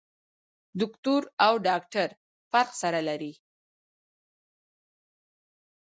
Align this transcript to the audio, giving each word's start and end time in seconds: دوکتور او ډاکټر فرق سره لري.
دوکتور 0.79 1.21
او 1.45 1.53
ډاکټر 1.67 2.07
فرق 2.49 2.69
سره 2.81 2.99
لري. 3.07 3.33